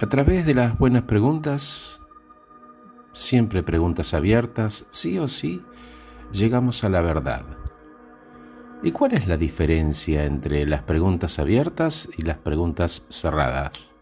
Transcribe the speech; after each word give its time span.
A 0.00 0.08
través 0.08 0.44
de 0.44 0.56
las 0.56 0.76
buenas 0.76 1.04
preguntas, 1.04 2.02
siempre 3.12 3.62
preguntas 3.62 4.12
abiertas, 4.12 4.86
sí 4.90 5.20
o 5.20 5.28
sí, 5.28 5.62
llegamos 6.32 6.82
a 6.82 6.88
la 6.88 7.00
verdad. 7.00 7.44
¿Y 8.82 8.90
cuál 8.90 9.12
es 9.14 9.28
la 9.28 9.36
diferencia 9.36 10.24
entre 10.24 10.66
las 10.66 10.82
preguntas 10.82 11.38
abiertas 11.38 12.08
y 12.18 12.22
las 12.22 12.38
preguntas 12.38 13.06
cerradas? 13.08 13.92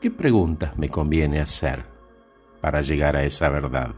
¿Qué 0.00 0.10
preguntas 0.10 0.78
me 0.78 0.88
conviene 0.88 1.38
hacer 1.38 1.84
para 2.62 2.80
llegar 2.80 3.14
a 3.14 3.24
esa 3.24 3.50
verdad? 3.50 3.94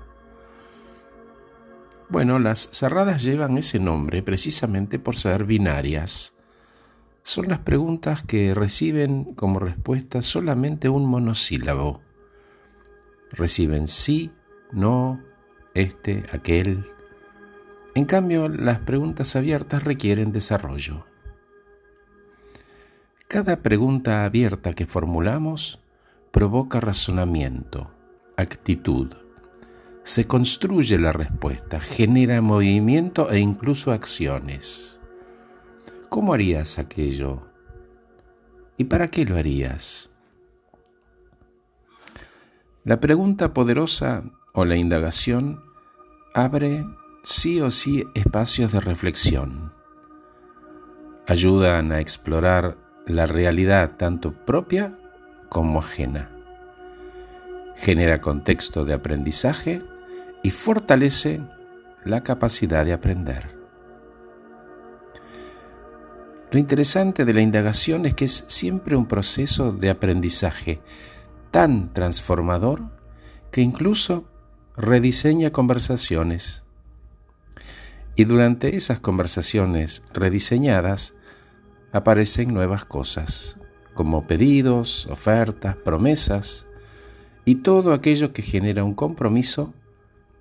Bueno, 2.08 2.40
las 2.40 2.68
cerradas 2.72 3.22
llevan 3.22 3.58
ese 3.58 3.78
nombre 3.78 4.24
precisamente 4.24 4.98
por 4.98 5.14
ser 5.14 5.44
binarias 5.44 6.34
son 7.28 7.48
las 7.48 7.58
preguntas 7.58 8.22
que 8.22 8.54
reciben 8.54 9.34
como 9.34 9.58
respuesta 9.58 10.22
solamente 10.22 10.88
un 10.88 11.04
monosílabo. 11.04 12.00
Reciben 13.32 13.86
sí, 13.86 14.30
no, 14.72 15.20
este, 15.74 16.22
aquel. 16.32 16.86
En 17.94 18.06
cambio, 18.06 18.48
las 18.48 18.78
preguntas 18.78 19.36
abiertas 19.36 19.84
requieren 19.84 20.32
desarrollo. 20.32 21.04
Cada 23.28 23.56
pregunta 23.56 24.24
abierta 24.24 24.72
que 24.72 24.86
formulamos 24.86 25.80
provoca 26.30 26.80
razonamiento, 26.80 27.90
actitud. 28.38 29.12
Se 30.02 30.26
construye 30.26 30.98
la 30.98 31.12
respuesta, 31.12 31.78
genera 31.78 32.40
movimiento 32.40 33.30
e 33.30 33.38
incluso 33.38 33.92
acciones. 33.92 34.97
¿Cómo 36.08 36.32
harías 36.32 36.78
aquello? 36.78 37.42
¿Y 38.78 38.84
para 38.84 39.08
qué 39.08 39.26
lo 39.26 39.36
harías? 39.36 40.10
La 42.84 42.98
pregunta 42.98 43.52
poderosa 43.52 44.24
o 44.54 44.64
la 44.64 44.76
indagación 44.76 45.62
abre 46.32 46.86
sí 47.22 47.60
o 47.60 47.70
sí 47.70 48.04
espacios 48.14 48.72
de 48.72 48.80
reflexión. 48.80 49.74
Ayudan 51.26 51.92
a 51.92 52.00
explorar 52.00 52.78
la 53.06 53.26
realidad 53.26 53.96
tanto 53.98 54.32
propia 54.32 54.98
como 55.50 55.80
ajena. 55.80 56.30
Genera 57.76 58.22
contexto 58.22 58.86
de 58.86 58.94
aprendizaje 58.94 59.82
y 60.42 60.50
fortalece 60.50 61.42
la 62.04 62.22
capacidad 62.22 62.86
de 62.86 62.94
aprender. 62.94 63.57
Lo 66.50 66.58
interesante 66.58 67.26
de 67.26 67.34
la 67.34 67.42
indagación 67.42 68.06
es 68.06 68.14
que 68.14 68.24
es 68.24 68.44
siempre 68.46 68.96
un 68.96 69.06
proceso 69.06 69.70
de 69.70 69.90
aprendizaje 69.90 70.80
tan 71.50 71.92
transformador 71.92 72.82
que 73.50 73.60
incluso 73.60 74.24
rediseña 74.74 75.50
conversaciones. 75.50 76.62
Y 78.16 78.24
durante 78.24 78.76
esas 78.76 78.98
conversaciones 78.98 80.02
rediseñadas 80.14 81.14
aparecen 81.92 82.54
nuevas 82.54 82.84
cosas, 82.86 83.58
como 83.92 84.26
pedidos, 84.26 85.06
ofertas, 85.06 85.76
promesas 85.76 86.66
y 87.44 87.56
todo 87.56 87.92
aquello 87.92 88.32
que 88.32 88.42
genera 88.42 88.84
un 88.84 88.94
compromiso 88.94 89.74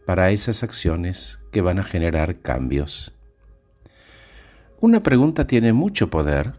para 0.05 0.31
esas 0.31 0.63
acciones 0.63 1.41
que 1.51 1.61
van 1.61 1.79
a 1.79 1.83
generar 1.83 2.39
cambios. 2.39 3.16
Una 4.79 4.99
pregunta 5.01 5.47
tiene 5.47 5.73
mucho 5.73 6.11
poder 6.11 6.53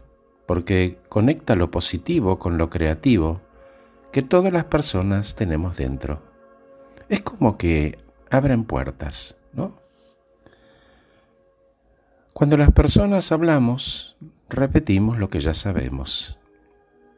porque 0.45 0.99
conecta 1.07 1.55
lo 1.55 1.71
positivo 1.71 2.37
con 2.37 2.57
lo 2.57 2.69
creativo 2.69 3.39
que 4.11 4.21
todas 4.21 4.51
las 4.51 4.65
personas 4.65 5.35
tenemos 5.35 5.77
dentro. 5.77 6.21
Es 7.07 7.21
como 7.21 7.57
que 7.57 7.97
abren 8.29 8.65
puertas, 8.65 9.37
¿no? 9.53 9.73
Cuando 12.33 12.57
las 12.57 12.71
personas 12.71 13.31
hablamos, 13.31 14.17
repetimos 14.49 15.17
lo 15.17 15.29
que 15.29 15.39
ya 15.39 15.53
sabemos. 15.53 16.37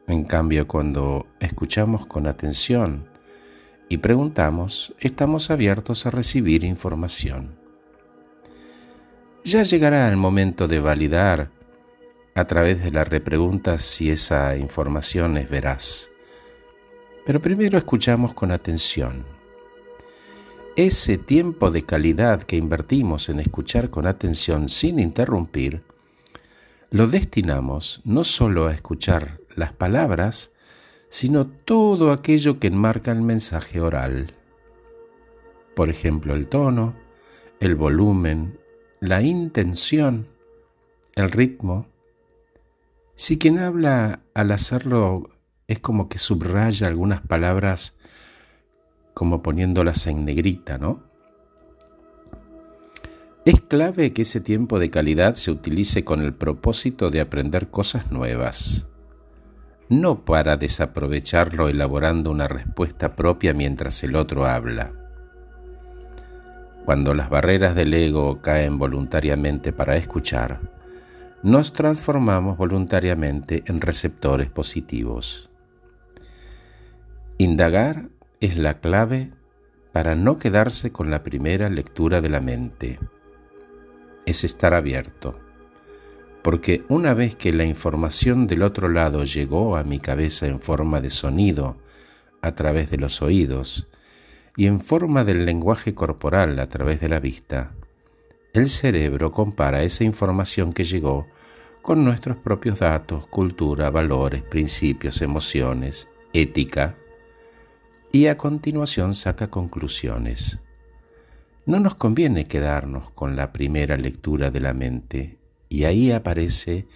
En 0.06 0.22
cambio, 0.22 0.68
cuando 0.68 1.26
escuchamos 1.40 2.06
con 2.06 2.28
atención 2.28 3.08
y 3.88 3.98
preguntamos, 3.98 4.94
estamos 5.00 5.50
abiertos 5.50 6.06
a 6.06 6.10
recibir 6.12 6.62
información. 6.62 7.61
Ya 9.44 9.64
llegará 9.64 10.08
el 10.08 10.16
momento 10.16 10.68
de 10.68 10.78
validar 10.78 11.50
a 12.36 12.44
través 12.46 12.82
de 12.84 12.92
la 12.92 13.02
repregunta 13.02 13.76
si 13.76 14.08
esa 14.08 14.56
información 14.56 15.36
es 15.36 15.50
veraz. 15.50 16.10
Pero 17.26 17.40
primero 17.40 17.76
escuchamos 17.76 18.34
con 18.34 18.52
atención. 18.52 19.24
Ese 20.76 21.18
tiempo 21.18 21.72
de 21.72 21.82
calidad 21.82 22.42
que 22.44 22.56
invertimos 22.56 23.28
en 23.28 23.40
escuchar 23.40 23.90
con 23.90 24.06
atención 24.06 24.68
sin 24.68 25.00
interrumpir, 25.00 25.82
lo 26.90 27.08
destinamos 27.08 28.00
no 28.04 28.22
solo 28.22 28.68
a 28.68 28.72
escuchar 28.72 29.40
las 29.56 29.72
palabras, 29.72 30.52
sino 31.08 31.48
todo 31.48 32.12
aquello 32.12 32.60
que 32.60 32.68
enmarca 32.68 33.10
el 33.10 33.22
mensaje 33.22 33.80
oral. 33.80 34.34
Por 35.74 35.90
ejemplo, 35.90 36.34
el 36.34 36.46
tono, 36.46 36.94
el 37.60 37.74
volumen, 37.74 38.61
la 39.02 39.20
intención, 39.20 40.28
el 41.16 41.32
ritmo, 41.32 41.88
si 43.16 43.36
quien 43.36 43.58
habla 43.58 44.20
al 44.32 44.52
hacerlo 44.52 45.28
es 45.66 45.80
como 45.80 46.08
que 46.08 46.18
subraya 46.18 46.86
algunas 46.86 47.20
palabras 47.20 47.96
como 49.12 49.42
poniéndolas 49.42 50.06
en 50.06 50.24
negrita, 50.24 50.78
¿no? 50.78 51.02
Es 53.44 53.60
clave 53.60 54.12
que 54.12 54.22
ese 54.22 54.40
tiempo 54.40 54.78
de 54.78 54.90
calidad 54.90 55.34
se 55.34 55.50
utilice 55.50 56.04
con 56.04 56.20
el 56.20 56.32
propósito 56.32 57.10
de 57.10 57.22
aprender 57.22 57.70
cosas 57.70 58.12
nuevas, 58.12 58.86
no 59.88 60.24
para 60.24 60.56
desaprovecharlo 60.56 61.68
elaborando 61.68 62.30
una 62.30 62.46
respuesta 62.46 63.16
propia 63.16 63.52
mientras 63.52 64.04
el 64.04 64.14
otro 64.14 64.46
habla. 64.46 65.01
Cuando 66.84 67.14
las 67.14 67.30
barreras 67.30 67.74
del 67.76 67.94
ego 67.94 68.42
caen 68.42 68.78
voluntariamente 68.78 69.72
para 69.72 69.96
escuchar, 69.96 70.60
nos 71.42 71.72
transformamos 71.72 72.56
voluntariamente 72.56 73.62
en 73.66 73.80
receptores 73.80 74.50
positivos. 74.50 75.50
Indagar 77.38 78.08
es 78.40 78.56
la 78.56 78.80
clave 78.80 79.30
para 79.92 80.14
no 80.14 80.38
quedarse 80.38 80.90
con 80.90 81.10
la 81.10 81.22
primera 81.22 81.68
lectura 81.68 82.20
de 82.20 82.30
la 82.30 82.40
mente. 82.40 82.98
Es 84.26 84.42
estar 84.42 84.74
abierto, 84.74 85.38
porque 86.42 86.84
una 86.88 87.14
vez 87.14 87.36
que 87.36 87.52
la 87.52 87.64
información 87.64 88.46
del 88.46 88.62
otro 88.62 88.88
lado 88.88 89.22
llegó 89.22 89.76
a 89.76 89.84
mi 89.84 90.00
cabeza 90.00 90.46
en 90.46 90.58
forma 90.58 91.00
de 91.00 91.10
sonido 91.10 91.76
a 92.40 92.54
través 92.56 92.90
de 92.90 92.98
los 92.98 93.22
oídos, 93.22 93.86
y 94.56 94.66
en 94.66 94.80
forma 94.80 95.24
del 95.24 95.44
lenguaje 95.44 95.94
corporal 95.94 96.58
a 96.58 96.66
través 96.66 97.00
de 97.00 97.08
la 97.08 97.20
vista, 97.20 97.72
el 98.52 98.66
cerebro 98.66 99.30
compara 99.30 99.82
esa 99.82 100.04
información 100.04 100.72
que 100.72 100.84
llegó 100.84 101.26
con 101.80 102.04
nuestros 102.04 102.36
propios 102.36 102.80
datos, 102.80 103.26
cultura, 103.26 103.90
valores, 103.90 104.42
principios, 104.42 105.22
emociones, 105.22 106.08
ética, 106.32 106.96
y 108.12 108.26
a 108.26 108.36
continuación 108.36 109.14
saca 109.14 109.46
conclusiones. 109.46 110.60
No 111.64 111.80
nos 111.80 111.94
conviene 111.94 112.44
quedarnos 112.44 113.10
con 113.10 113.36
la 113.36 113.52
primera 113.52 113.96
lectura 113.96 114.50
de 114.50 114.60
la 114.60 114.74
mente, 114.74 115.38
y 115.68 115.84
ahí 115.84 116.12
aparece 116.12 116.86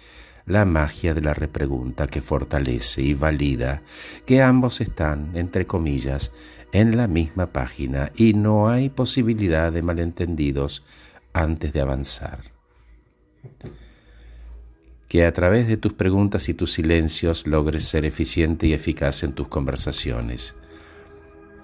la 0.47 0.65
magia 0.65 1.13
de 1.13 1.21
la 1.21 1.33
repregunta 1.33 2.07
que 2.07 2.21
fortalece 2.21 3.01
y 3.01 3.13
valida 3.13 3.83
que 4.25 4.41
ambos 4.41 4.81
están, 4.81 5.35
entre 5.35 5.67
comillas, 5.67 6.31
en 6.71 6.97
la 6.97 7.07
misma 7.07 7.47
página 7.47 8.11
y 8.15 8.33
no 8.33 8.69
hay 8.69 8.89
posibilidad 8.89 9.71
de 9.71 9.81
malentendidos 9.81 10.83
antes 11.33 11.73
de 11.73 11.81
avanzar. 11.81 12.39
Que 15.07 15.25
a 15.25 15.33
través 15.33 15.67
de 15.67 15.77
tus 15.77 15.93
preguntas 15.93 16.49
y 16.49 16.53
tus 16.53 16.73
silencios 16.73 17.45
logres 17.45 17.85
ser 17.85 18.05
eficiente 18.05 18.67
y 18.67 18.73
eficaz 18.73 19.23
en 19.23 19.33
tus 19.33 19.47
conversaciones, 19.47 20.55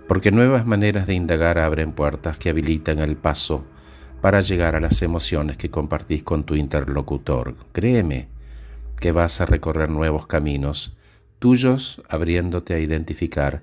porque 0.08 0.32
nuevas 0.32 0.66
maneras 0.66 1.08
de 1.08 1.14
indagar 1.14 1.58
abren 1.58 1.94
puertas 1.94 2.38
que 2.38 2.50
habilitan 2.50 3.00
el 3.00 3.16
paso 3.16 3.66
para 4.22 4.42
llegar 4.42 4.76
a 4.76 4.80
las 4.80 5.02
emociones 5.02 5.58
que 5.58 5.70
compartís 5.70 6.24
con 6.24 6.46
tu 6.46 6.56
interlocutor. 6.56 7.56
Créeme, 7.74 8.33
que 9.04 9.12
vas 9.12 9.42
a 9.42 9.46
recorrer 9.46 9.90
nuevos 9.90 10.28
caminos, 10.28 10.96
tuyos 11.40 12.02
abriéndote 12.08 12.74
a 12.74 12.80
identificar 12.80 13.62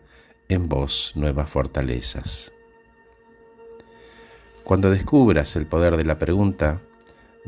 en 0.51 0.69
vos 0.69 1.13
nuevas 1.15 1.49
fortalezas. 1.49 2.53
Cuando 4.65 4.91
descubras 4.91 5.57
el 5.57 5.67
poder 5.67 5.97
de 5.97 6.05
la 6.05 6.19
pregunta, 6.19 6.83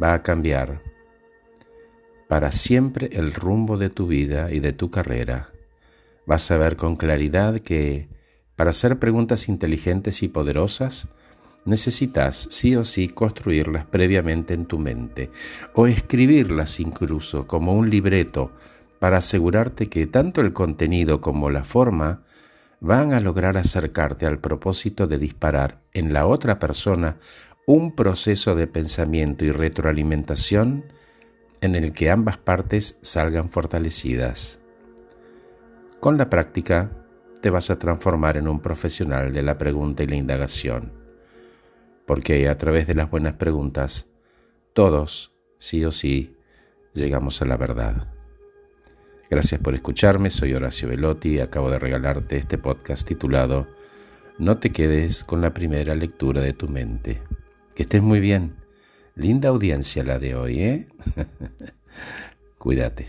va 0.02 0.14
a 0.14 0.22
cambiar 0.22 0.80
para 2.28 2.50
siempre 2.50 3.10
el 3.12 3.34
rumbo 3.34 3.76
de 3.76 3.90
tu 3.90 4.06
vida 4.06 4.50
y 4.50 4.60
de 4.60 4.72
tu 4.72 4.90
carrera. 4.90 5.50
Vas 6.24 6.50
a 6.50 6.56
ver 6.56 6.76
con 6.76 6.96
claridad 6.96 7.60
que 7.60 8.08
para 8.56 8.70
hacer 8.70 8.98
preguntas 9.00 9.50
inteligentes 9.50 10.22
y 10.22 10.28
poderosas, 10.28 11.10
necesitas 11.64 12.48
sí 12.50 12.76
o 12.76 12.84
sí 12.84 13.08
construirlas 13.08 13.84
previamente 13.84 14.54
en 14.54 14.66
tu 14.66 14.78
mente 14.78 15.30
o 15.74 15.86
escribirlas 15.86 16.80
incluso 16.80 17.46
como 17.46 17.74
un 17.74 17.90
libreto 17.90 18.52
para 18.98 19.18
asegurarte 19.18 19.86
que 19.86 20.06
tanto 20.06 20.40
el 20.40 20.52
contenido 20.52 21.20
como 21.20 21.50
la 21.50 21.64
forma 21.64 22.22
van 22.80 23.12
a 23.12 23.20
lograr 23.20 23.56
acercarte 23.56 24.26
al 24.26 24.38
propósito 24.38 25.06
de 25.06 25.18
disparar 25.18 25.80
en 25.92 26.12
la 26.12 26.26
otra 26.26 26.58
persona 26.58 27.16
un 27.66 27.94
proceso 27.94 28.56
de 28.56 28.66
pensamiento 28.66 29.44
y 29.44 29.52
retroalimentación 29.52 30.84
en 31.60 31.76
el 31.76 31.92
que 31.92 32.10
ambas 32.10 32.38
partes 32.38 32.98
salgan 33.02 33.48
fortalecidas. 33.48 34.60
Con 36.00 36.18
la 36.18 36.28
práctica 36.28 36.90
te 37.40 37.50
vas 37.50 37.70
a 37.70 37.78
transformar 37.78 38.36
en 38.36 38.48
un 38.48 38.60
profesional 38.60 39.32
de 39.32 39.42
la 39.42 39.58
pregunta 39.58 40.02
y 40.02 40.08
la 40.08 40.16
indagación, 40.16 41.01
porque 42.12 42.46
a 42.46 42.58
través 42.58 42.86
de 42.86 42.94
las 42.94 43.10
buenas 43.10 43.36
preguntas, 43.36 44.10
todos, 44.74 45.32
sí 45.56 45.82
o 45.86 45.90
sí, 45.90 46.36
llegamos 46.92 47.40
a 47.40 47.46
la 47.46 47.56
verdad. 47.56 48.12
Gracias 49.30 49.58
por 49.62 49.74
escucharme, 49.74 50.28
soy 50.28 50.52
Horacio 50.52 50.90
Velotti 50.90 51.36
y 51.36 51.40
acabo 51.40 51.70
de 51.70 51.78
regalarte 51.78 52.36
este 52.36 52.58
podcast 52.58 53.08
titulado 53.08 53.66
No 54.36 54.58
te 54.58 54.72
quedes 54.72 55.24
con 55.24 55.40
la 55.40 55.54
primera 55.54 55.94
lectura 55.94 56.42
de 56.42 56.52
tu 56.52 56.68
mente. 56.68 57.22
Que 57.74 57.84
estés 57.84 58.02
muy 58.02 58.20
bien. 58.20 58.56
Linda 59.14 59.48
audiencia 59.48 60.04
la 60.04 60.18
de 60.18 60.34
hoy, 60.34 60.60
¿eh? 60.60 60.88
Cuídate. 62.58 63.08